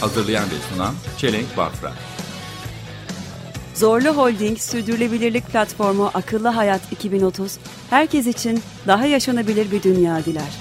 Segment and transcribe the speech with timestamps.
[0.00, 1.92] Hazırlayan ve sunan Çelenk Bafra
[3.74, 7.58] Zorlu Holding Sürdürülebilirlik Platformu Akıllı Hayat 2030,
[7.90, 10.58] herkes için daha yaşanabilir bir dünya diler.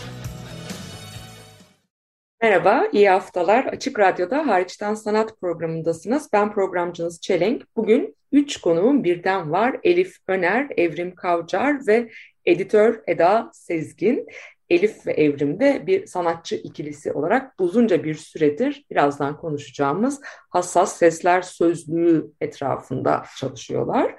[2.42, 3.66] Merhaba, iyi haftalar.
[3.66, 6.30] Açık Radyo'da Hariçten Sanat programındasınız.
[6.34, 7.64] Ben programcınız Çelenk.
[7.76, 9.78] Bugün üç konuğum birden var.
[9.84, 12.10] Elif Öner, Evrim Kavcar ve
[12.46, 14.28] editör Eda Sezgin.
[14.70, 22.32] Elif ve Evrim'de bir sanatçı ikilisi olarak uzunca bir süredir birazdan konuşacağımız hassas sesler sözlüğü
[22.42, 24.16] etrafında çalışıyorlar.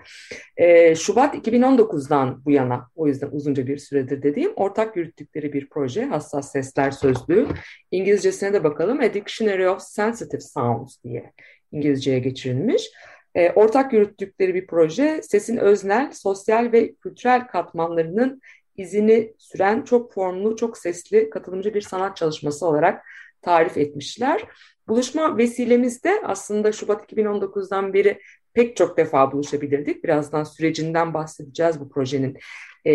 [0.56, 6.04] Ee, Şubat 2019'dan bu yana o yüzden uzunca bir süredir dediğim ortak yürüttükleri bir proje
[6.04, 7.46] hassas sesler sözlüğü.
[7.90, 11.32] İngilizcesine de bakalım A Dictionary of Sensitive Sounds diye
[11.72, 12.90] İngilizceye geçirilmiş.
[13.34, 18.40] E, ortak yürüttükleri bir proje sesin öznel, sosyal ve kültürel katmanlarının
[18.80, 23.04] izini süren çok formlu, çok sesli, katılımcı bir sanat çalışması olarak
[23.42, 24.44] tarif etmişler.
[24.88, 28.20] Buluşma vesilemizde aslında Şubat 2019'dan beri
[28.54, 30.04] pek çok defa buluşabilirdik.
[30.04, 32.38] Birazdan sürecinden bahsedeceğiz bu projenin
[32.84, 32.94] e,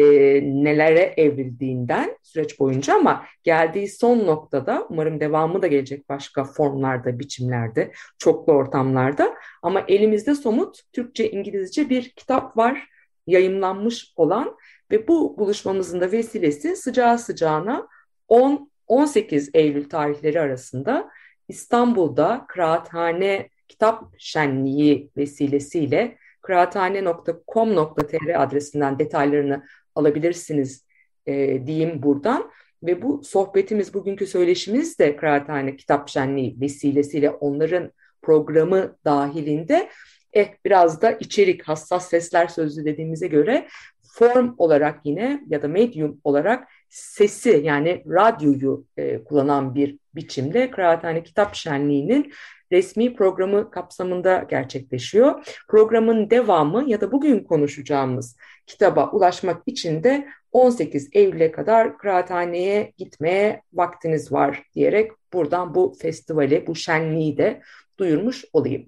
[0.64, 7.92] nelere evrildiğinden süreç boyunca ama geldiği son noktada umarım devamı da gelecek başka formlarda, biçimlerde,
[8.18, 12.88] çoklu ortamlarda ama elimizde somut Türkçe, İngilizce bir kitap var
[13.28, 14.58] yayımlanmış olan
[14.92, 17.88] ve bu buluşmamızın da vesilesi sıcağı sıcağına
[18.28, 21.10] 10 18 Eylül tarihleri arasında
[21.48, 29.64] İstanbul'da Kıraathane Kitap Şenliği vesilesiyle kıraathane.com.tr adresinden detaylarını
[29.96, 30.86] alabilirsiniz
[31.26, 32.52] e, diyeyim buradan.
[32.84, 37.92] Ve bu sohbetimiz, bugünkü söyleşimiz de Kıraathane Kitap Şenliği vesilesiyle onların
[38.22, 39.90] programı dahilinde
[40.36, 43.68] eh biraz da içerik, hassas sesler sözlü dediğimize göre
[44.14, 51.24] form olarak yine ya da medium olarak sesi yani radyoyu e, kullanan bir biçimde Kıraathane
[51.24, 52.34] Kitap Şenliği'nin
[52.72, 55.60] resmi programı kapsamında gerçekleşiyor.
[55.68, 63.62] Programın devamı ya da bugün konuşacağımız kitaba ulaşmak için de 18 Eylül'e kadar kıraathaneye gitmeye
[63.74, 67.62] vaktiniz var diyerek buradan bu festivali, bu şenliği de
[67.98, 68.86] duyurmuş olayım.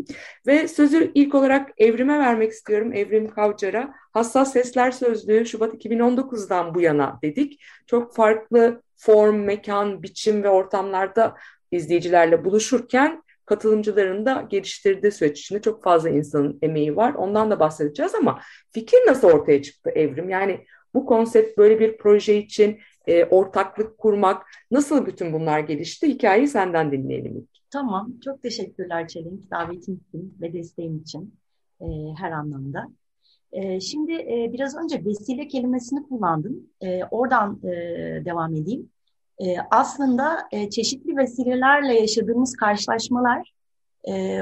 [0.47, 2.94] Ve sözü ilk olarak Evrim'e vermek istiyorum.
[2.94, 7.62] Evrim Kavcar'a Hassas Sesler Sözlüğü Şubat 2019'dan bu yana dedik.
[7.88, 11.35] Çok farklı form, mekan, biçim ve ortamlarda
[11.72, 17.13] izleyicilerle buluşurken katılımcıların da geliştirdiği süreç içinde çok fazla insanın emeği var.
[17.13, 18.41] Ondan da bahsedeceğiz ama
[18.72, 20.29] fikir nasıl ortaya çıktı Evrim?
[20.29, 26.07] Yani bu konsept böyle bir proje için e, ortaklık kurmak nasıl bütün bunlar gelişti?
[26.07, 27.56] Hikayeyi senden dinleyelim ilk.
[27.77, 31.35] Tamam, çok teşekkürler Çelenk davetin için ve desteğin için
[31.81, 31.85] e,
[32.17, 32.88] her anlamda.
[33.51, 36.69] E, şimdi e, biraz önce vesile kelimesini kullandım.
[36.81, 37.71] E, oradan e,
[38.25, 38.89] devam edeyim.
[39.39, 43.53] E, aslında e, çeşitli vesilelerle yaşadığımız karşılaşmalar
[44.09, 44.41] e,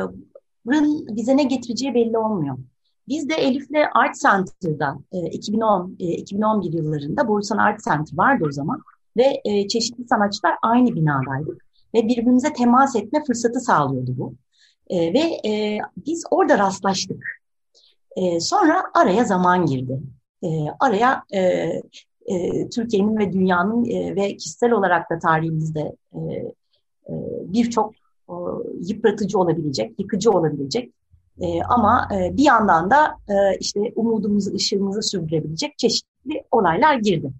[1.09, 2.57] bize ne getireceği belli olmuyor.
[3.07, 8.52] Biz de Elif'le Art Center'da e, 2010 e, 2011 yıllarında Borusan Art Center vardı o
[8.52, 8.81] zaman
[9.17, 11.65] ve e, çeşitli sanatçılar aynı binadaydık
[11.95, 14.33] ve birbirimize temas etme fırsatı sağlıyordu bu.
[14.89, 17.23] E, ve e, biz orada rastlaştık.
[18.16, 20.00] E, sonra araya zaman girdi.
[20.44, 20.47] E,
[20.79, 21.39] araya e,
[22.25, 26.19] e, Türkiye'nin ve dünyanın e, ve kişisel olarak da tarihimizde e,
[27.09, 27.13] e,
[27.45, 27.94] birçok
[28.29, 28.35] e,
[28.81, 30.94] yıpratıcı olabilecek, yıkıcı olabilecek
[31.41, 37.31] e, ama e, bir yandan da e, işte umudumuzu, ışığımızı sürdürebilecek çeşitli olaylar girdi.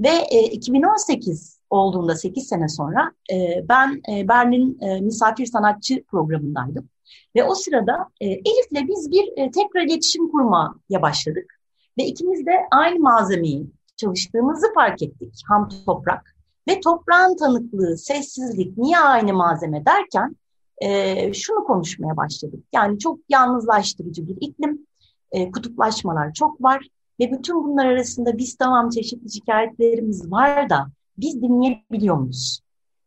[0.00, 6.88] Ve e, 2018 olduğunda 8 sene sonra e, ben e, Berlin e, misafir sanatçı programındaydım.
[7.36, 11.60] Ve o sırada e, Elif'le biz bir e, tekrar iletişim kurmaya başladık.
[11.98, 15.42] Ve ikimiz de aynı malzemeyi çalıştığımızı fark ettik.
[15.48, 16.34] Ham toprak.
[16.68, 20.36] Ve toprağın tanıklığı, sessizlik, niye aynı malzeme derken
[20.78, 22.64] e, şunu konuşmaya başladık.
[22.72, 24.86] Yani çok yalnızlaştırıcı bir iklim,
[25.32, 26.88] e, kutuplaşmalar çok var
[27.20, 30.86] ve bütün bunlar arasında biz tamam çeşitli şikayetlerimiz var da
[31.18, 32.60] biz dinleyebiliyor muyuz?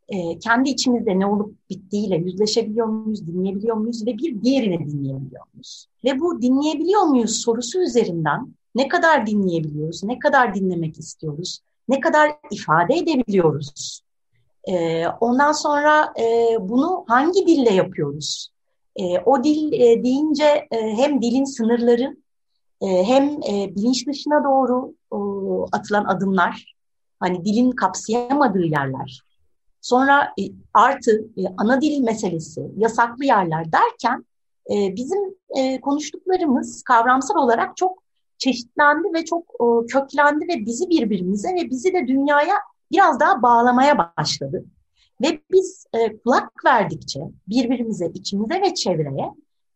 [0.09, 5.88] E, kendi içimizde ne olup bittiğiyle yüzleşebiliyor muyuz, dinleyebiliyor muyuz ve bir diğerini dinleyebiliyor muyuz?
[6.03, 11.59] Ve bu dinleyebiliyor muyuz sorusu üzerinden ne kadar dinleyebiliyoruz, ne kadar dinlemek istiyoruz,
[11.89, 14.01] ne kadar ifade edebiliyoruz?
[14.67, 18.49] E, ondan sonra e, bunu hangi dille yapıyoruz?
[18.95, 22.17] E, o dil e, deyince e, hem dilin sınırları
[22.81, 25.17] e, hem e, bilinç dışına doğru e,
[25.71, 26.72] atılan adımlar,
[27.23, 29.21] hani dilin kapsayamadığı yerler,
[29.81, 30.43] sonra e,
[30.73, 34.25] artı e, ana dil meselesi, yasaklı yerler derken
[34.71, 35.19] e, bizim
[35.57, 38.03] e, konuştuklarımız kavramsal olarak çok
[38.37, 42.55] çeşitlendi ve çok e, köklendi ve bizi birbirimize ve bizi de dünyaya
[42.91, 44.65] biraz daha bağlamaya başladı.
[45.21, 49.31] Ve biz e, kulak verdikçe birbirimize, içimize ve çevreye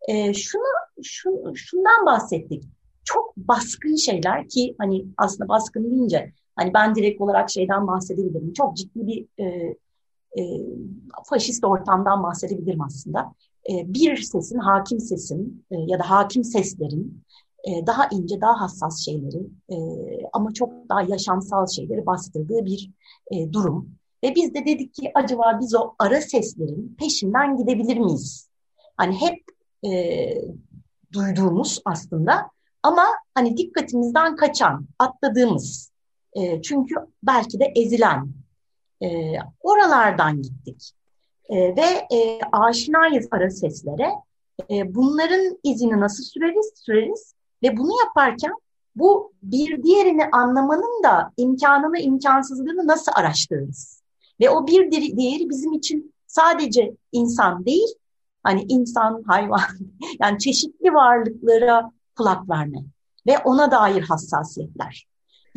[0.07, 0.63] e, şunu,
[1.03, 2.63] şunu şundan bahsettik.
[3.03, 8.53] Çok baskın şeyler ki hani aslında baskın deyince hani ben direkt olarak şeyden bahsedebilirim.
[8.53, 9.45] Çok ciddi bir e,
[10.37, 10.41] e,
[11.25, 13.33] faşist ortamdan bahsedebilirim aslında.
[13.69, 17.23] E, bir sesin, hakim sesin e, ya da hakim seslerin
[17.63, 19.77] e, daha ince, daha hassas şeyleri e,
[20.33, 22.91] ama çok daha yaşamsal şeyleri bastırdığı bir
[23.31, 23.89] e, durum.
[24.23, 28.49] Ve biz de dedik ki acaba biz o ara seslerin peşinden gidebilir miyiz?
[28.97, 29.43] Hani hep
[29.85, 29.91] e,
[31.13, 32.49] duyduğumuz aslında
[32.83, 33.05] ama
[33.35, 35.91] hani dikkatimizden kaçan, atladığımız,
[36.33, 38.27] e, çünkü belki de ezilen
[39.03, 39.07] e,
[39.61, 40.91] oralardan gittik.
[41.49, 44.11] E, ve e, aşinayız ara seslere.
[44.69, 46.71] E, bunların izini nasıl süreriz?
[46.75, 47.33] Süreriz
[47.63, 48.53] ve bunu yaparken
[48.95, 54.01] bu bir diğerini anlamanın da imkanını, imkansızlığını nasıl araştırırız?
[54.39, 57.87] Ve o bir diğeri bizim için sadece insan değil,
[58.43, 59.61] hani insan, hayvan,
[60.21, 62.79] yani çeşitli varlıklara kulak verme
[63.27, 65.07] ve ona dair hassasiyetler.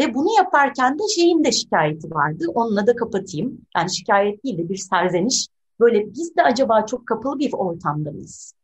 [0.00, 2.44] Ve bunu yaparken de şeyin de şikayeti vardı.
[2.54, 3.60] Onunla da kapatayım.
[3.76, 5.46] Yani şikayet değil de bir serzeniş.
[5.80, 8.54] Böyle biz de acaba çok kapalı bir ortamda mıyız?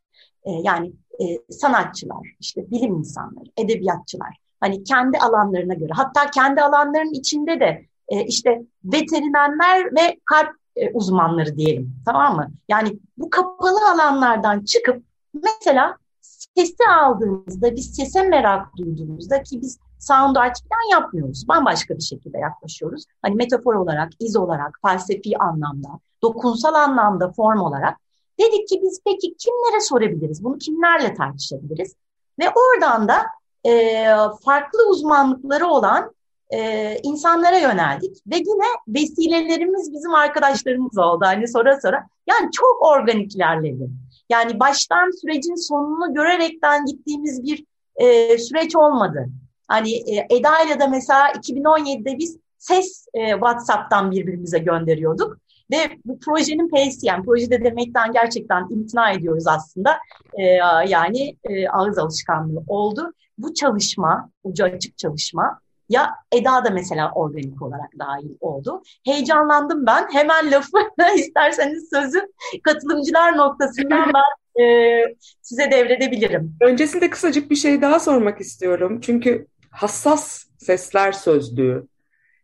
[0.44, 4.38] Ee, yani e, sanatçılar, işte bilim insanları, edebiyatçılar.
[4.60, 5.92] Hani kendi alanlarına göre.
[5.92, 11.94] Hatta kendi alanlarının içinde de e, işte veterinerler ve kalp e, uzmanları diyelim.
[12.04, 12.50] Tamam mı?
[12.68, 15.02] Yani bu kapalı alanlardan çıkıp
[15.34, 21.48] mesela sesi aldığımızda, biz sese merak duyduğumuzda ki biz sound art falan yapmıyoruz.
[21.48, 23.04] Bambaşka bir şekilde yaklaşıyoruz.
[23.22, 25.88] Hani metafor olarak, iz olarak, felsefi anlamda,
[26.22, 27.96] dokunsal anlamda, form olarak.
[28.40, 30.44] Dedik ki biz peki kimlere sorabiliriz?
[30.44, 31.94] Bunu kimlerle tartışabiliriz?
[32.38, 33.22] Ve oradan da
[33.70, 34.04] e,
[34.44, 36.14] farklı uzmanlıkları olan
[36.50, 38.16] e, insanlara yöneldik.
[38.26, 41.24] Ve yine vesilelerimiz bizim arkadaşlarımız oldu.
[41.24, 42.06] Hani sonra sonra.
[42.26, 43.88] Yani çok organik ilerledi.
[44.30, 47.64] Yani baştan sürecin sonunu görerekten gittiğimiz bir
[47.96, 49.28] e, süreç olmadı.
[49.68, 55.36] Hani e, Eda ile de mesela 2017'de biz ses e, WhatsApp'tan birbirimize gönderiyorduk.
[55.70, 59.98] Ve bu projenin P'si yani projede demekten gerçekten imtina ediyoruz aslında.
[60.34, 60.42] E,
[60.88, 63.12] yani e, ağız alışkanlığı oldu.
[63.38, 68.82] Bu çalışma, ucu açık çalışma ya Eda da mesela organik olarak dahil oldu.
[69.04, 70.08] Heyecanlandım ben.
[70.12, 70.78] Hemen lafı
[71.16, 72.20] isterseniz sözü
[72.62, 74.96] katılımcılar noktasından ben e,
[75.42, 76.56] size devredebilirim.
[76.60, 79.00] Öncesinde kısacık bir şey daha sormak istiyorum.
[79.00, 81.86] Çünkü hassas sesler sözlüğü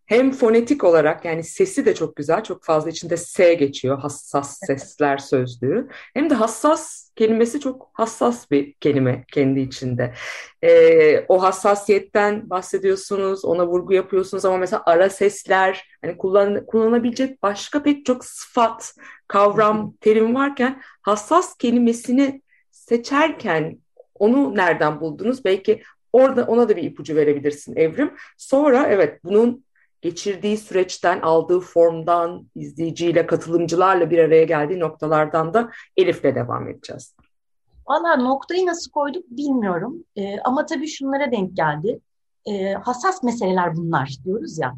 [0.06, 5.18] hem fonetik olarak yani sesi de çok güzel, çok fazla içinde S geçiyor hassas sesler
[5.18, 5.88] sözlüğü.
[6.14, 10.14] Hem de hassas kelimesi çok hassas bir kelime kendi içinde.
[10.62, 17.82] Ee, o hassasiyetten bahsediyorsunuz, ona vurgu yapıyorsunuz ama mesela ara sesler, hani kullan, kullanabilecek başka
[17.82, 18.94] pek çok sıfat,
[19.28, 23.78] kavram, terim varken hassas kelimesini seçerken
[24.14, 25.44] onu nereden buldunuz?
[25.44, 25.82] Belki
[26.12, 28.14] orada ona da bir ipucu verebilirsin Evrim.
[28.38, 29.64] Sonra evet bunun
[30.00, 37.14] geçirdiği süreçten, aldığı formdan, izleyiciyle, katılımcılarla bir araya geldiği noktalardan da Elif'le devam edeceğiz.
[37.88, 40.04] Valla noktayı nasıl koyduk bilmiyorum.
[40.16, 42.00] Ee, ama tabii şunlara denk geldi.
[42.46, 44.74] Ee, hassas meseleler bunlar diyoruz ya.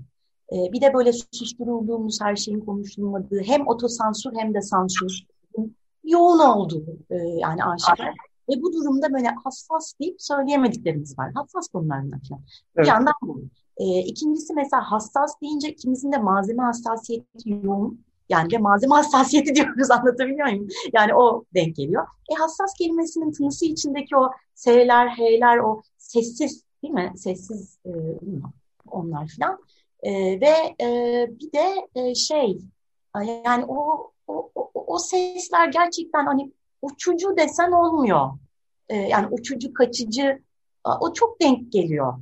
[0.53, 5.27] Ee, bir de böyle susturulduğumuz her şeyin konuşulmadığı hem otosansür hem de sansür
[6.05, 8.15] yoğun olduğu e, yani aşikar.
[8.49, 11.33] Ve bu durumda böyle hassas deyip söyleyemediklerimiz var.
[11.35, 12.43] Hassas konularına falan.
[12.77, 12.87] Evet.
[12.87, 13.43] Bir yandan bu.
[13.77, 18.05] E, ikincisi mesela hassas deyince ikimizin de malzeme hassasiyeti yoğun.
[18.29, 20.69] Yani ve malzeme hassasiyeti diyoruz anlatabiliyor muyum?
[20.93, 22.07] Yani o denk geliyor.
[22.33, 27.13] E hassas kelimesinin tınısı içindeki o S'ler, H'ler, o sessiz değil mi?
[27.17, 27.91] Sessiz e,
[28.91, 29.59] onlar filan.
[30.03, 32.59] E, ve e, bir de e, şey
[33.47, 36.53] yani o, o, o, o sesler gerçekten hani
[36.85, 38.31] uçucu desen olmuyor.
[38.89, 40.43] E, yani uçucu, kaçıcı
[41.01, 42.15] o çok denk geliyor.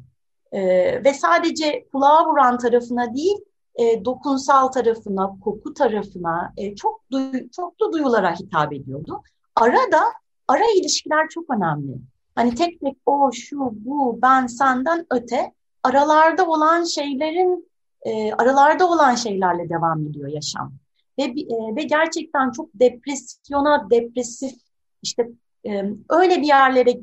[0.53, 0.61] E,
[1.05, 3.39] ve sadece kulağa vuran tarafına değil,
[3.75, 9.23] e, dokunsal tarafına, koku tarafına e, çok duy, çok da duyulara hitap ediyordu.
[9.57, 10.01] Arada
[10.49, 11.97] ara ilişkiler çok önemli.
[12.35, 15.53] Hani tek tek o, şu, bu, ben, senden öte
[15.83, 17.71] aralarda olan şeylerin
[18.03, 20.73] e, aralarda olan şeylerle devam ediyor yaşam.
[21.19, 24.55] Ve, e, ve gerçekten çok depresyona, depresif
[25.03, 25.29] işte
[25.67, 27.01] e, öyle bir yerlere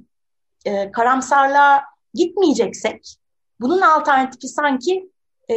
[0.66, 3.16] e, karamsarlığa gitmeyeceksek
[3.62, 5.10] bunun alternatifi sanki
[5.50, 5.56] e,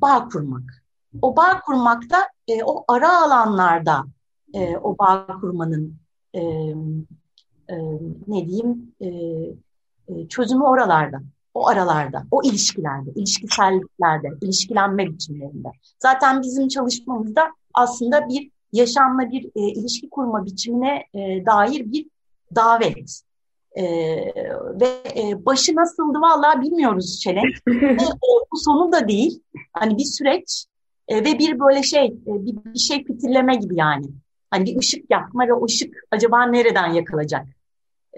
[0.00, 0.84] bağ kurmak.
[1.22, 4.04] O bağ kurmakta e, o ara alanlarda
[4.54, 5.96] e, o bağ kurmanın
[6.34, 6.40] e,
[7.68, 7.76] e,
[8.26, 9.08] ne diyeyim e,
[10.08, 11.20] e, çözümü oralarda.
[11.54, 15.68] O aralarda, o ilişkilerde, ilişkiselliklerde, ilişkilenme biçimlerinde.
[15.98, 17.42] Zaten bizim çalışmamızda
[17.74, 22.06] aslında bir yaşamla bir e, ilişki kurma biçimine e, dair bir
[22.54, 23.22] davet.
[23.72, 23.84] E,
[24.80, 27.56] ve e, başı nasıldı vallahi bilmiyoruz Çelenk.
[27.68, 28.06] e,
[28.52, 29.42] bu sonu da değil.
[29.72, 30.64] Hani bir süreç
[31.08, 34.06] e, ve bir böyle şey, e, bir, bir şey fitilleme gibi yani.
[34.50, 37.46] Hani bir ışık yakma ve o ışık acaba nereden yakılacak?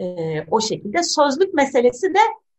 [0.00, 0.04] E,
[0.50, 1.02] o şekilde.
[1.02, 2.18] Sözlük meselesi de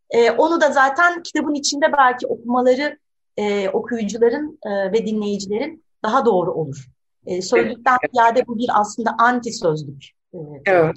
[0.10, 2.98] e, onu da zaten kitabın içinde belki okumaları
[3.38, 6.88] e, okuyucuların e, ve dinleyicilerin daha doğru olur.
[7.26, 10.04] E, sözlükten ziyade bu bir aslında anti sözlük.
[10.34, 10.96] E, Evet.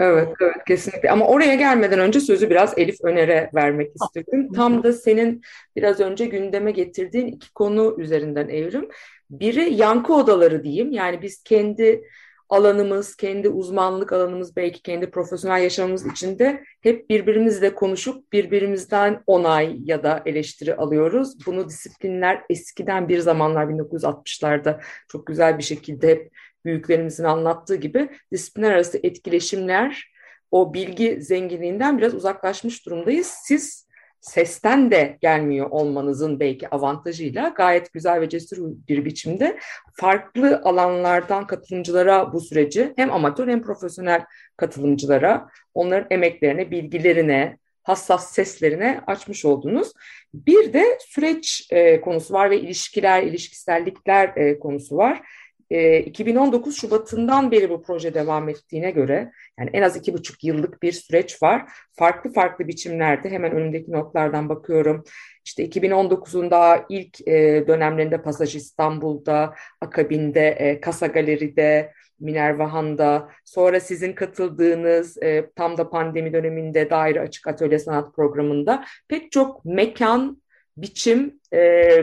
[0.00, 1.10] Evet, evet kesinlikle.
[1.10, 4.52] Ama oraya gelmeden önce sözü biraz Elif Öner'e vermek istedim.
[4.52, 5.42] Tam da senin
[5.76, 8.88] biraz önce gündeme getirdiğin iki konu üzerinden evrim.
[9.30, 10.92] Biri yankı odaları diyeyim.
[10.92, 12.04] Yani biz kendi
[12.48, 20.02] alanımız, kendi uzmanlık alanımız, belki kendi profesyonel yaşamımız içinde hep birbirimizle konuşup birbirimizden onay ya
[20.02, 21.46] da eleştiri alıyoruz.
[21.46, 26.32] Bunu disiplinler eskiden bir zamanlar 1960'larda çok güzel bir şekilde hep
[26.64, 30.12] büyüklerimizin anlattığı gibi disiplinler arası etkileşimler
[30.50, 33.26] o bilgi zenginliğinden biraz uzaklaşmış durumdayız.
[33.26, 33.87] Siz
[34.20, 38.58] sesten de gelmiyor olmanızın belki avantajıyla gayet güzel ve cesur
[38.88, 39.58] bir biçimde
[39.94, 44.24] farklı alanlardan katılımcılara bu süreci hem amatör hem profesyonel
[44.56, 49.92] katılımcılara onların emeklerine, bilgilerine, hassas seslerine açmış oldunuz.
[50.34, 55.22] Bir de süreç e, konusu var ve ilişkiler, ilişkisellikler e, konusu var.
[55.70, 60.82] E, 2019 Şubat'ından beri bu proje devam ettiğine göre yani en az iki buçuk yıllık
[60.82, 61.70] bir süreç var.
[61.92, 65.04] Farklı farklı biçimlerde hemen önümdeki notlardan bakıyorum.
[65.44, 74.12] İşte 2019'un daha ilk e, dönemlerinde Pasaj İstanbul'da, akabinde e, Kasa Galeri'de, Minervahan'da, sonra sizin
[74.12, 80.42] katıldığınız e, tam da pandemi döneminde Daire Açık Atölye Sanat Programı'nda pek çok mekan,
[80.76, 81.60] biçim e,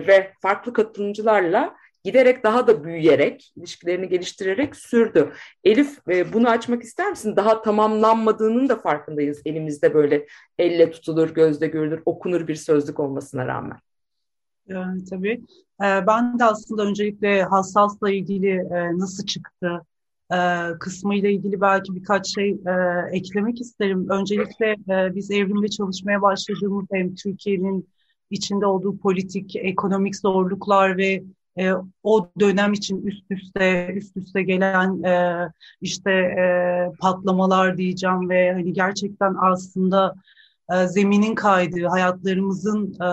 [0.08, 5.32] ve farklı katılımcılarla giderek daha da büyüyerek, ilişkilerini geliştirerek sürdü.
[5.64, 7.36] Elif e, bunu açmak ister misin?
[7.36, 13.78] Daha tamamlanmadığının da farkındayız elimizde böyle elle tutulur, gözde görülür, okunur bir sözlük olmasına rağmen.
[14.68, 15.42] Yani, tabii.
[15.84, 19.82] Ee, ben de aslında öncelikle hassasla ilgili e, nasıl çıktı
[20.34, 20.38] e,
[20.80, 22.72] kısmı ile ilgili belki birkaç şey e,
[23.12, 24.10] eklemek isterim.
[24.10, 27.90] Öncelikle e, biz evrimde çalışmaya başladığımız hem Türkiye'nin
[28.30, 31.24] içinde olduğu politik, ekonomik zorluklar ve
[31.60, 31.72] e,
[32.04, 35.48] o dönem için üst üste üst üste gelen e,
[35.82, 36.46] işte e,
[37.00, 40.16] patlamalar diyeceğim ve hani gerçekten aslında
[40.74, 43.08] e, zeminin kaydığı, hayatlarımızın e,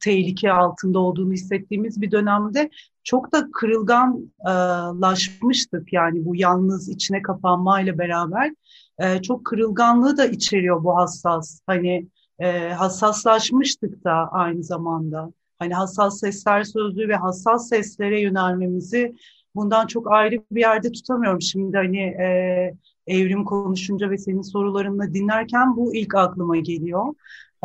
[0.00, 2.70] tehlike altında olduğunu hissettiğimiz bir dönemde
[3.04, 5.92] çok da kırılganlaşmıştık.
[5.92, 8.52] Yani bu yalnız içine kapanmayla beraber
[8.98, 11.60] e, çok kırılganlığı da içeriyor bu hassas.
[11.66, 19.14] Hani e, hassaslaşmıştık da aynı zamanda hani hassas sesler sözlüğü ve hassas seslere yönelmemizi
[19.54, 22.74] bundan çok ayrı bir yerde tutamıyorum şimdi hani e,
[23.06, 27.14] evrim konuşunca ve senin sorularını dinlerken bu ilk aklıma geliyor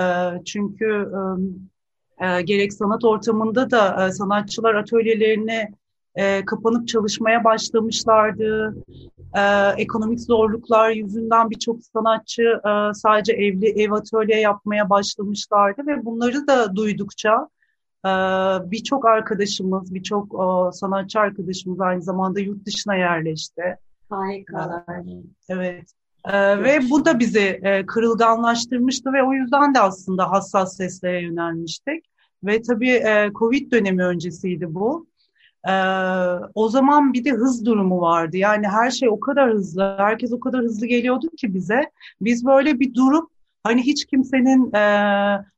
[0.01, 0.05] e,
[0.45, 1.12] çünkü
[2.21, 5.71] e, gerek sanat ortamında da e, sanatçılar atölyelerine
[6.15, 8.75] e, kapanıp çalışmaya başlamışlardı.
[9.35, 9.41] E,
[9.77, 16.75] ekonomik zorluklar yüzünden birçok sanatçı e, sadece evli ev atölye yapmaya başlamışlardı ve bunları da
[16.75, 17.47] duydukça
[18.72, 23.77] birçok arkadaşımız, birçok e, sanatçı arkadaşımız aynı zamanda yurt dışına yerleşti.
[24.10, 24.86] Harika.
[25.50, 25.93] Evet.
[26.25, 32.05] Ee, ve bu da bizi e, kırılganlaştırmıştı ve o yüzden de aslında hassas seslere yönelmiştik.
[32.43, 35.07] Ve tabii e, Covid dönemi öncesiydi bu.
[35.67, 35.72] Ee,
[36.55, 38.38] o zaman bir de hız durumu vardı.
[38.38, 41.91] Yani her şey o kadar hızlı, herkes o kadar hızlı geliyordu ki bize.
[42.22, 43.32] Biz böyle bir durup
[43.63, 44.84] hani hiç kimsenin e,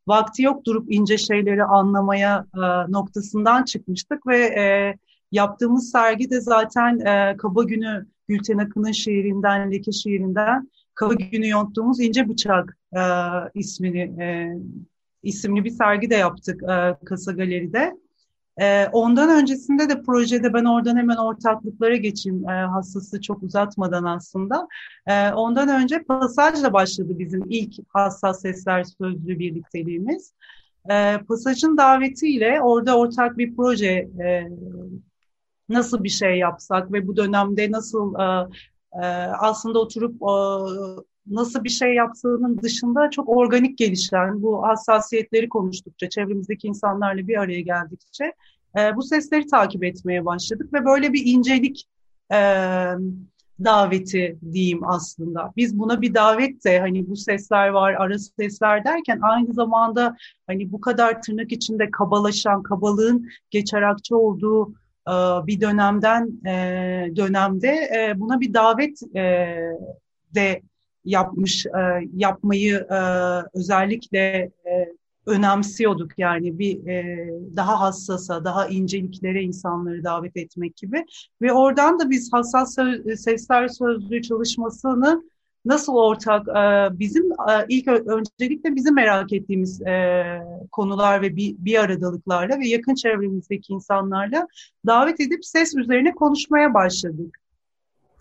[0.07, 4.97] vakti yok durup ince şeyleri anlamaya e, noktasından çıkmıştık ve e,
[5.31, 11.99] yaptığımız sergi de zaten e, Kaba Günü Gülten Akın'ın şiirinden, Leke şiirinden Kaba Günü yonttuğumuz
[11.99, 13.01] ince Bıçak e,
[13.53, 14.53] ismini e,
[15.23, 18.04] isimli bir sergi de yaptık e, Kasa Galeri'de.
[18.61, 24.67] E, ondan öncesinde de projede ben oradan hemen ortaklıklara geçeyim e, hassası çok uzatmadan aslında.
[25.07, 30.33] E, ondan önce Pasaj'la başladı bizim ilk hassas sesler sözlü birlikteliğimiz.
[30.89, 34.47] E, Pasaj'ın davetiyle orada ortak bir proje e,
[35.69, 38.47] nasıl bir şey yapsak ve bu dönemde nasıl e,
[39.01, 39.05] e,
[39.39, 40.15] aslında oturup
[41.27, 47.61] nasıl bir şey yaptığının dışında çok organik gelişen bu hassasiyetleri konuştukça, çevremizdeki insanlarla bir araya
[47.61, 48.33] geldikçe
[48.77, 51.87] e, bu sesleri takip etmeye başladık ve böyle bir incelik
[52.31, 52.37] e,
[53.63, 55.53] daveti diyeyim aslında.
[55.57, 60.15] Biz buna bir davet de hani bu sesler var, ara sesler derken aynı zamanda
[60.47, 64.73] hani bu kadar tırnak içinde kabalaşan, kabalığın geçerakçı olduğu
[65.07, 65.13] e,
[65.47, 66.51] bir dönemden e,
[67.15, 69.01] dönemde e, buna bir davet
[70.35, 70.61] de
[71.05, 71.65] yapmış
[72.13, 72.87] yapmayı
[73.53, 74.51] özellikle
[75.25, 81.05] önemsiyorduk yani bir e, daha hassasa, daha inceliklere insanları davet etmek gibi
[81.41, 82.75] ve oradan da biz hassas
[83.17, 85.23] sesler sözlüğü çalışmasını
[85.65, 90.23] nasıl ortak e, bizim e, ilk öncelikle bizim merak ettiğimiz e,
[90.71, 94.47] konular ve bir, bir aradalıklarla ve yakın çevremizdeki insanlarla
[94.85, 97.44] davet edip ses üzerine konuşmaya başladık.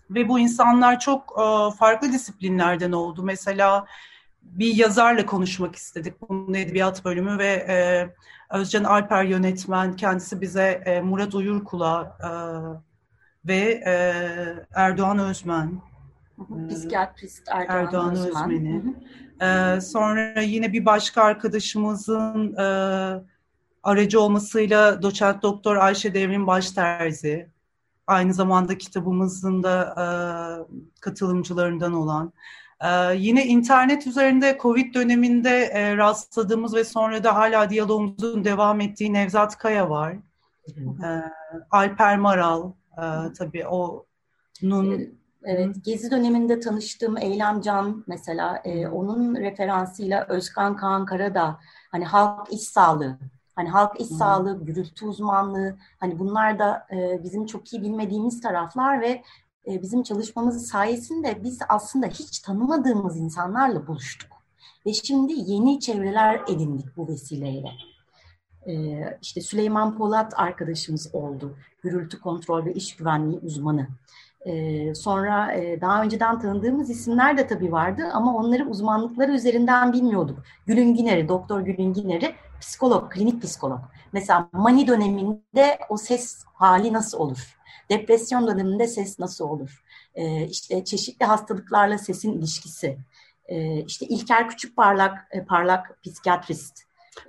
[0.09, 3.23] Ve bu insanlar çok e, farklı disiplinlerden oldu.
[3.23, 3.85] Mesela
[4.41, 6.21] bir yazarla konuşmak istedik.
[6.21, 8.07] Bunun edebiyat bölümü ve e,
[8.57, 12.29] Özcan Alper yönetmen kendisi bize e, Murat Uyurkula e,
[13.47, 13.93] ve e,
[14.75, 15.81] Erdoğan Özmen
[16.69, 18.95] Psikiyatrist Erdoğan, Erdoğan Özmen'i.
[19.41, 22.63] Ee, sonra yine bir başka arkadaşımızın e,
[23.83, 27.49] aracı olmasıyla doçent doktor Ayşe Devrim Başterzi.
[28.07, 30.05] Aynı zamanda kitabımızın da e,
[31.01, 32.33] katılımcılarından olan.
[32.83, 39.13] Ee, yine internet üzerinde Covid döneminde e, rastladığımız ve sonra da hala diyalogumuzun devam ettiği
[39.13, 40.17] Nevzat Kaya var.
[40.77, 41.21] Ee,
[41.71, 43.03] Alper Maral, e,
[43.37, 45.19] tabii onun...
[45.47, 51.59] Evet, Gezi döneminde tanıştığım Eylem Can mesela, e, onun referansıyla Özkan Kaan Karadağ,
[51.91, 53.17] hani halk iş sağlığı,
[53.55, 59.01] hani halk iş sağlığı, gürültü uzmanlığı, hani bunlar da e, bizim çok iyi bilmediğimiz taraflar
[59.01, 59.23] ve
[59.67, 64.31] e, bizim çalışmamız sayesinde biz aslında hiç tanımadığımız insanlarla buluştuk.
[64.85, 67.71] Ve şimdi yeni çevreler edindik bu vesileyle.
[68.67, 68.73] E,
[69.21, 71.57] işte Süleyman Polat arkadaşımız oldu.
[71.83, 73.87] Gürültü kontrol ve iş güvenliği uzmanı.
[74.95, 80.43] Sonra daha önceden tanıdığımız isimler de tabii vardı ama onları uzmanlıkları üzerinden bilmiyorduk.
[80.65, 83.79] Gülün Giner'i, Doktor Gülün Giner'i psikolog, klinik psikolog.
[84.13, 87.57] Mesela mani döneminde o ses hali nasıl olur?
[87.89, 89.83] Depresyon döneminde ses nasıl olur?
[90.15, 92.97] E, işte çeşitli hastalıklarla sesin ilişkisi.
[93.45, 96.84] E, işte İlker Küçük Parlak, e, parlak psikiyatrist.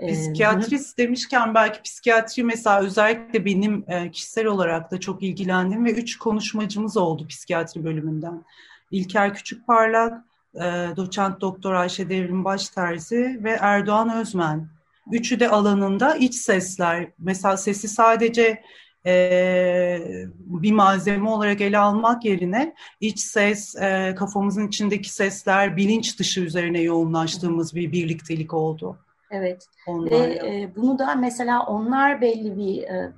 [0.09, 6.96] Psikiyatrist demişken belki psikiyatri mesela özellikle benim kişisel olarak da çok ilgilendim ve üç konuşmacımız
[6.96, 8.44] oldu psikiyatri bölümünden.
[8.90, 14.68] İlker Küçük Parlak, e, doçent doktor Ayşe Devrim Başterzi ve Erdoğan Özmen.
[15.12, 17.09] Üçü de alanında iç sesler.
[17.18, 18.62] Mesela sesi sadece
[19.07, 26.40] e, bir malzeme olarak ele almak yerine iç ses, e, kafamızın içindeki sesler, bilinç dışı
[26.40, 28.99] üzerine yoğunlaştığımız bir birliktelik oldu.
[29.30, 29.66] Evet.
[29.88, 33.12] Ve e, bunu da mesela onlar belli bir e,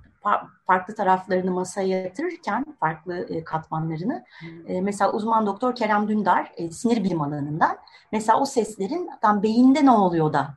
[0.67, 4.25] farklı taraflarını masaya yatırırken, farklı katmanlarını,
[4.67, 7.77] e, mesela uzman doktor Kerem Dündar, sinir bilim alanından,
[8.13, 10.49] mesela o seslerin tam beyinde ne oluyor da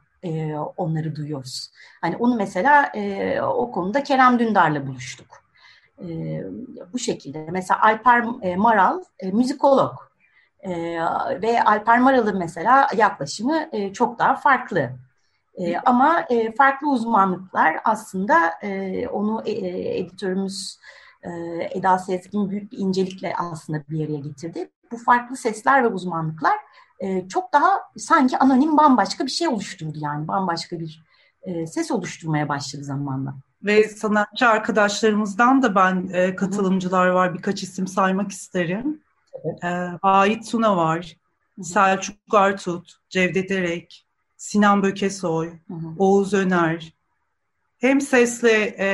[0.77, 1.71] onları duyuyoruz.
[2.01, 2.91] Hani onu mesela
[3.55, 5.43] o konuda Kerem Dündar'la buluştuk.
[6.93, 7.47] Bu şekilde.
[7.51, 8.23] Mesela Alper
[8.57, 9.93] Maral müzikolog.
[11.41, 14.89] Ve Alper Maral'ın mesela yaklaşımı çok daha farklı.
[15.55, 19.51] E, ama e, farklı uzmanlıklar aslında e, onu e,
[19.99, 20.79] editörümüz
[21.23, 21.29] e,
[21.71, 24.69] Eda Sezgin büyük bir incelikle aslında bir araya getirdi.
[24.91, 26.55] Bu farklı sesler ve uzmanlıklar
[26.99, 31.03] e, çok daha sanki anonim bambaşka bir şey oluşturdu yani bambaşka bir
[31.43, 33.35] e, ses oluşturmaya başladı zamanla.
[33.63, 39.01] Ve sanatçı arkadaşlarımızdan da ben e, katılımcılar var birkaç isim saymak isterim.
[39.43, 39.63] Evet.
[39.63, 39.67] E,
[40.01, 41.17] Ait Tuna var.
[41.63, 44.05] Selçuk Artut, Cevdet Erek,
[44.41, 45.95] Sinan Bökesoy, Hı-hı.
[45.97, 46.93] Oğuz Öner.
[47.77, 48.87] Hem sesle e,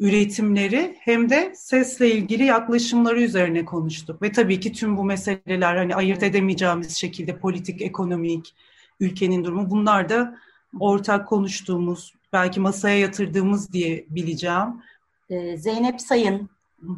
[0.00, 4.22] üretimleri hem de sesle ilgili yaklaşımları üzerine konuştuk.
[4.22, 8.54] Ve tabii ki tüm bu meseleler hani ayırt edemeyeceğimiz şekilde politik, ekonomik,
[9.00, 10.38] ülkenin durumu bunlar da
[10.80, 14.82] ortak konuştuğumuz, belki masaya yatırdığımız diye bileceğim.
[15.30, 16.50] Ee, Zeynep Sayın,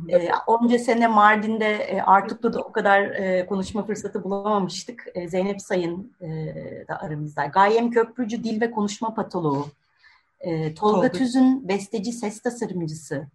[0.09, 5.07] e, onca sene Mardin'de e, Artuklu'da o kadar e, konuşma fırsatı bulamamıştık.
[5.15, 6.29] E, Zeynep Sayın e,
[6.89, 7.45] da aramızda.
[7.45, 9.67] Gayem Köprücü dil ve konuşma patoloğu.
[10.41, 13.27] E, Tolga, Tolga Tüz'ün besteci ses tasarımcısı.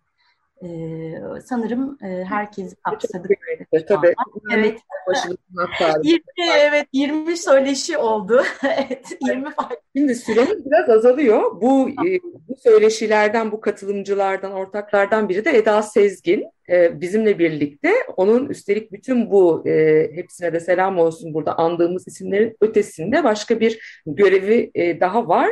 [0.64, 3.32] E, sanırım e, herkesi kapsadık.
[3.74, 4.14] Çok Tabii.
[4.54, 4.80] Evet.
[5.08, 6.12] Başlı sanat tarihi.
[6.12, 6.24] 20,
[6.60, 8.44] evet 20 söyleşi oldu.
[8.64, 9.76] evet 20 farklı.
[9.98, 11.62] Şimdi süremiz biraz azalıyor.
[11.62, 16.46] Bu, e, bu söyleşilerden, bu katılımcılardan, ortaklardan biri de Eda Sezgin.
[16.70, 17.94] E, bizimle birlikte.
[18.18, 24.02] Onun üstelik bütün bu e, hepsine de selam olsun burada andığımız isimlerin ötesinde başka bir
[24.06, 25.50] görevi e, daha var.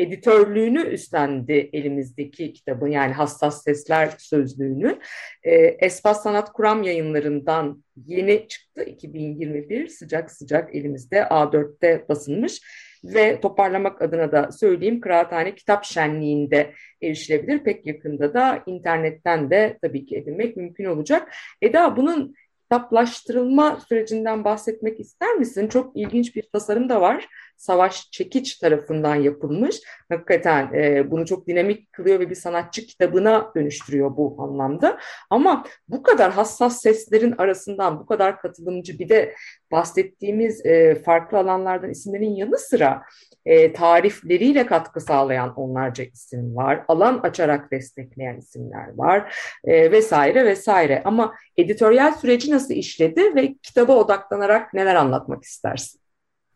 [0.00, 4.98] Editörlüğünü üstlendi elimizdeki kitabın yani Hassas Sesler Sözlüğünü.
[5.42, 12.60] E, Espas Sanat Kuram yayınlarından yeni çıktı 2021 sıcak sıcak elimizde A4'te basılmış
[13.04, 17.58] ve toparlamak adına da söyleyeyim Kıraathane Kitap Şenliği'nde erişilebilir.
[17.58, 21.34] Pek yakında da internetten de tabii ki edinmek mümkün olacak.
[21.62, 25.68] Eda bunun kitaplaştırılma sürecinden bahsetmek ister misin?
[25.68, 27.28] Çok ilginç bir tasarım da var.
[27.60, 29.76] Savaş Çekiç tarafından yapılmış.
[30.08, 34.98] Hakikaten e, bunu çok dinamik kılıyor ve bir sanatçı kitabına dönüştürüyor bu anlamda.
[35.30, 39.34] Ama bu kadar hassas seslerin arasından bu kadar katılımcı bir de
[39.72, 43.02] bahsettiğimiz e, farklı alanlardan isimlerin yanı sıra
[43.46, 46.84] e, tarifleriyle katkı sağlayan onlarca isim var.
[46.88, 51.02] Alan açarak destekleyen isimler var e, vesaire vesaire.
[51.04, 56.00] Ama editoryal süreci nasıl işledi ve kitaba odaklanarak neler anlatmak istersin?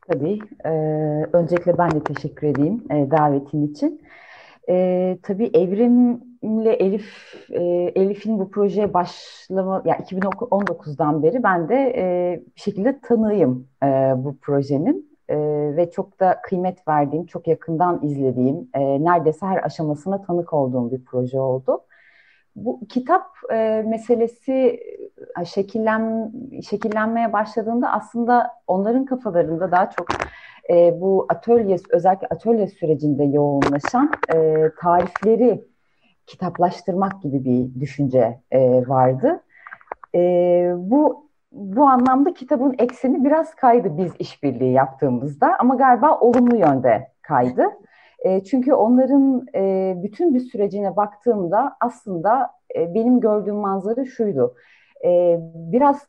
[0.09, 0.39] Tabii.
[0.65, 0.71] E,
[1.33, 4.03] öncelikle ben de teşekkür edeyim e, davetin için.
[4.69, 7.63] E, tabii Evrim'le Elif, e,
[7.95, 13.87] Elif'in bu projeye başlama, ya yani 2019'dan beri ben de e, bir şekilde tanıyım e,
[14.17, 15.37] bu projenin e,
[15.77, 21.05] ve çok da kıymet verdiğim, çok yakından izlediğim, e, neredeyse her aşamasına tanık olduğum bir
[21.05, 21.81] proje oldu.
[22.57, 24.81] Bu kitap e, meselesi
[25.41, 26.33] e, şekillen
[26.71, 30.07] şekillenmeye başladığında aslında onların kafalarında daha çok
[30.71, 35.65] e, bu atölye özellikle atölye sürecinde yoğunlaşan e, tarifleri
[36.27, 39.43] kitaplaştırmak gibi bir düşünce e, vardı.
[40.15, 40.21] E,
[40.77, 47.67] bu bu anlamda kitabın ekseni biraz kaydı biz işbirliği yaptığımızda ama galiba olumlu yönde kaydı.
[48.25, 54.55] E, çünkü onların e, bütün bir sürecine baktığımda aslında e, benim gördüğüm manzara şuydu.
[55.55, 56.07] Biraz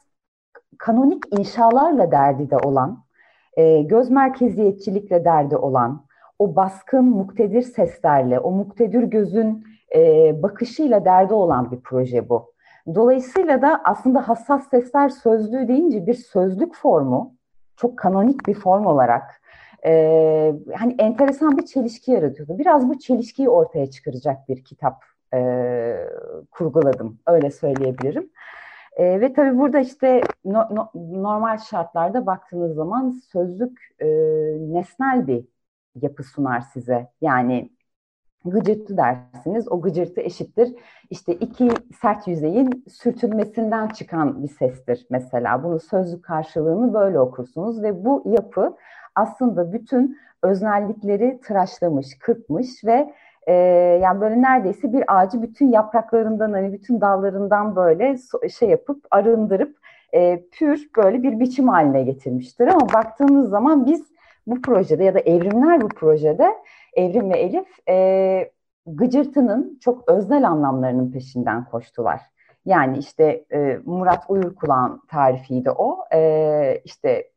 [0.78, 3.04] kanonik inşalarla derdi de olan,
[3.84, 6.06] göz merkeziyetçilikle derdi olan,
[6.39, 9.65] o baskın muktedir seslerle, o muktedir gözün
[10.43, 12.54] bakışıyla derdi olan bir proje bu.
[12.95, 17.36] Dolayısıyla da aslında hassas sesler sözlüğü deyince bir sözlük formu,
[17.75, 19.41] çok kanonik bir form olarak
[19.86, 22.60] e, hani enteresan bir çelişki yaratıyordu.
[22.60, 25.39] Biraz bu çelişkiyi ortaya çıkaracak bir kitap e,
[26.52, 28.30] kurguladım, öyle söyleyebilirim.
[28.95, 34.08] E, ve tabii burada işte no, no, normal şartlarda baktığınız zaman sözlük e,
[34.74, 35.45] nesnel bir
[36.02, 37.08] yapı sunar size.
[37.21, 37.69] Yani
[38.46, 39.72] gıcırtı dersiniz.
[39.72, 40.76] O gıcırtı eşittir.
[41.10, 41.70] İşte iki
[42.02, 45.64] sert yüzeyin sürtünmesinden çıkan bir sestir mesela.
[45.64, 48.76] Bunu sözlük karşılığını böyle okursunuz ve bu yapı
[49.16, 53.14] aslında bütün öznellikleri tıraşlamış, kırpmış ve
[53.48, 53.54] e,
[54.02, 58.16] yani böyle neredeyse bir ağacı bütün yapraklarından hani bütün dallarından böyle
[58.50, 59.76] şey yapıp arındırıp
[60.14, 62.68] e, pür böyle bir biçim haline getirmiştir.
[62.68, 64.06] Ama baktığınız zaman biz
[64.48, 66.56] bu projede ya da evrimler bu projede
[66.96, 68.52] Evrim ve Elif e,
[68.86, 72.22] gıcırtının çok öznel anlamlarının peşinden koştular.
[72.66, 75.98] Yani işte e, Murat Uyurkulan tarifiydi o.
[76.14, 77.30] E, işte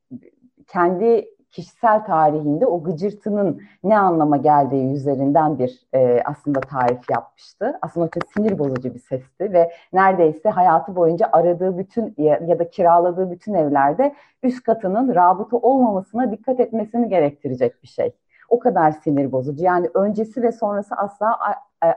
[0.66, 7.79] kendi kişisel tarihinde o gıcırtının ne anlama geldiği üzerinden bir e, aslında tarif yapmıştı.
[7.83, 12.71] Aslında çok sinir bozucu bir sesti ve neredeyse hayatı boyunca aradığı bütün ya, ya da
[12.71, 18.12] kiraladığı bütün evlerde üst katının rabıta olmamasına dikkat etmesini gerektirecek bir şey.
[18.48, 19.64] O kadar sinir bozucu.
[19.64, 21.38] Yani öncesi ve sonrası asla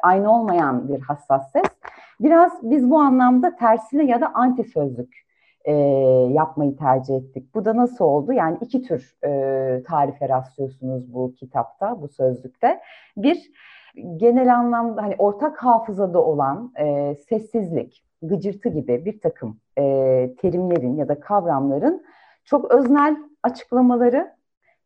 [0.02, 1.66] aynı olmayan bir hassas ses.
[2.20, 5.16] Biraz biz bu anlamda tersine ya da anti sözlük
[5.66, 5.74] e,
[6.32, 7.56] yapmayı tercih ettik.
[7.56, 8.34] Bu da nasıl oldu?
[8.34, 12.80] Yani iki tür e, tarife rastlıyorsunuz bu kitapta, bu sözlükte.
[13.18, 13.52] Bir,
[14.18, 19.84] genel anlamda hani ortak hafızada olan e, sessizlik, gıcırtı gibi bir takım e,
[20.42, 22.04] terimlerin ya da kavramların
[22.46, 24.32] çok öznel açıklamaları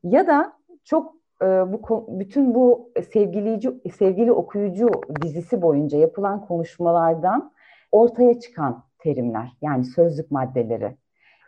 [0.04, 4.90] ya da çok e, bu bütün bu sevgilici sevgili okuyucu
[5.22, 7.52] dizisi boyunca yapılan konuşmalardan
[7.92, 10.98] ortaya çıkan terimler yani sözlük maddeleri.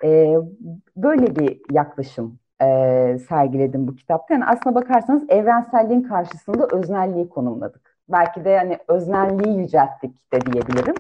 [0.04, 0.38] E,
[0.96, 2.68] böyle bir yaklaşım e,
[3.30, 4.34] sergiledim bu kitapta.
[4.34, 7.98] Yani aslına bakarsanız evrenselliğin karşısında öznelliği konumladık.
[8.10, 10.96] Belki de yani öznelliği yücelttik de diyebilirim.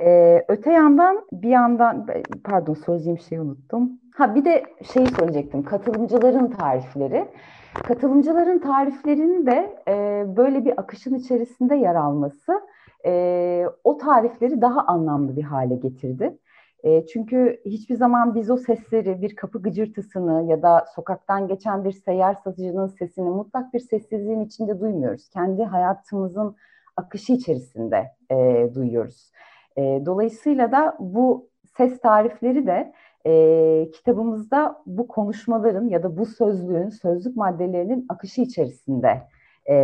[0.00, 2.06] Ee, öte yandan bir yandan
[2.44, 3.92] pardon söyleyeceğim şeyi unuttum.
[4.14, 5.62] Ha bir de şeyi söyleyecektim.
[5.62, 7.28] Katılımcıların tarifleri.
[7.74, 12.60] Katılımcıların tariflerinin de e, böyle bir akışın içerisinde yer alması
[13.06, 16.38] e, o tarifleri daha anlamlı bir hale getirdi.
[16.84, 21.92] E, çünkü hiçbir zaman biz o sesleri, bir kapı gıcırtısını ya da sokaktan geçen bir
[21.92, 25.28] seyyar satıcının sesini mutlak bir sessizliğin içinde duymuyoruz.
[25.28, 26.56] Kendi hayatımızın
[26.96, 29.32] akışı içerisinde e, duyuyoruz.
[29.78, 32.92] E, dolayısıyla da bu ses tarifleri de
[33.26, 39.22] e, kitabımızda bu konuşmaların ya da bu sözlüğün, sözlük maddelerinin akışı içerisinde
[39.66, 39.74] e,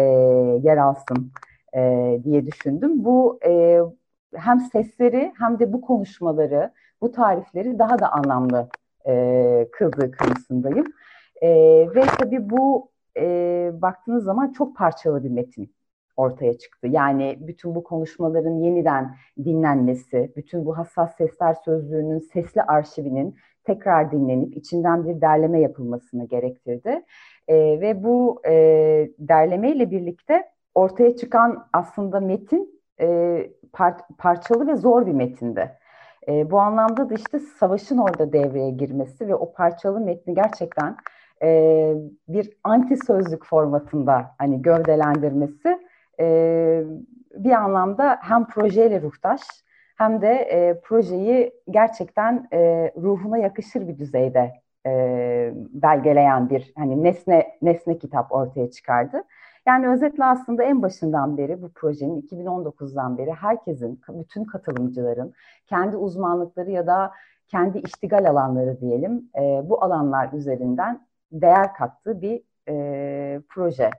[0.63, 1.33] yer alsın
[1.77, 1.81] e,
[2.25, 3.05] diye düşündüm.
[3.05, 3.81] Bu e,
[4.35, 8.69] hem sesleri hem de bu konuşmaları, bu tarifleri daha da anlamlı
[9.07, 10.87] e, kıldığı kanısındayım.
[11.43, 11.49] E,
[11.95, 13.23] ve tabii bu e,
[13.75, 15.75] baktığınız zaman çok parçalı bir metin
[16.17, 16.87] ortaya çıktı.
[16.87, 24.57] Yani bütün bu konuşmaların yeniden dinlenmesi, bütün bu hassas sesler sözlüğünün sesli arşivinin tekrar dinlenip
[24.57, 27.03] içinden bir derleme yapılmasını gerektirdi.
[27.49, 28.53] E, ve bu e,
[29.19, 30.43] derleme ile birlikte
[30.75, 33.39] ortaya çıkan aslında metin e,
[33.73, 35.71] par parçalı ve zor bir metindi.
[36.29, 40.97] E, bu anlamda da işte savaşın orada devreye girmesi ve o parçalı metni gerçekten
[41.43, 41.93] e,
[42.29, 45.79] bir anti sözlük formatında hani gövdelendirmesi
[46.21, 46.85] e,
[47.35, 49.41] bir anlamda hem projeyle ruhtaş
[49.97, 54.53] hem de e, projeyi gerçekten e, ruhuna yakışır bir düzeyde
[54.87, 59.25] e, belgeleyen bir hani nesne nesne kitap ortaya çıkardı.
[59.67, 65.35] Yani özetle aslında en başından beri bu projenin 2019'dan beri herkesin, bütün katılımcıların
[65.67, 67.13] kendi uzmanlıkları ya da
[67.49, 73.91] kendi iştigal alanları diyelim e, bu alanlar üzerinden değer kattığı bir e, proje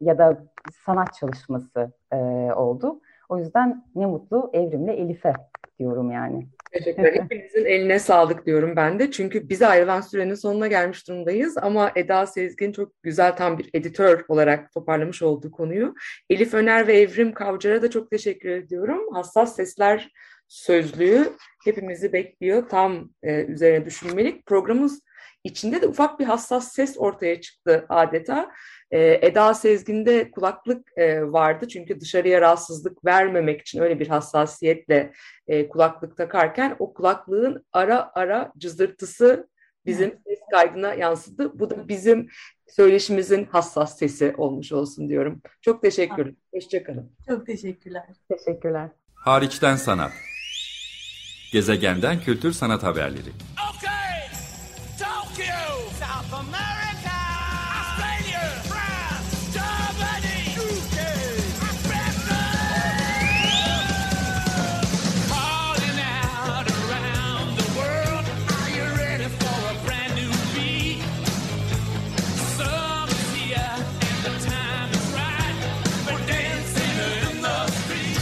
[0.00, 0.44] ya da
[0.84, 2.16] sanat çalışması e,
[2.52, 3.00] oldu.
[3.28, 5.32] O yüzden ne mutlu Evrim'le Elif'e
[5.78, 6.46] diyorum yani.
[6.72, 7.14] Teşekkürler.
[7.22, 9.10] Hepinizin eline sağlık diyorum ben de.
[9.10, 11.58] Çünkü bize ayrılan sürenin sonuna gelmiş durumdayız.
[11.58, 15.94] Ama Eda Sezgin çok güzel tam bir editör olarak toparlamış olduğu konuyu.
[16.30, 19.14] Elif Öner ve Evrim Kavcar'a da çok teşekkür ediyorum.
[19.14, 20.10] Hassas Sesler
[20.48, 21.32] Sözlüğü
[21.64, 22.68] hepimizi bekliyor.
[22.68, 24.46] Tam e, üzerine düşünmelik.
[24.46, 25.02] Programımız
[25.44, 28.50] içinde de ufak bir hassas ses ortaya çıktı adeta.
[28.94, 35.12] Ee, Eda Sezgin'de kulaklık e, vardı çünkü dışarıya rahatsızlık vermemek için öyle bir hassasiyetle
[35.46, 39.48] e, kulaklık takarken o kulaklığın ara ara cızırtısı
[39.86, 41.58] bizim ses kaydına yansıdı.
[41.58, 42.28] Bu da bizim
[42.68, 45.42] söyleşimizin hassas sesi olmuş olsun diyorum.
[45.62, 47.12] Çok teşekkür Hoşçakalın.
[47.28, 48.04] Çok teşekkürler.
[48.28, 48.88] Teşekkürler.
[49.14, 50.12] Hariçten sanat.
[51.52, 53.30] Gezegenden kültür sanat haberleri.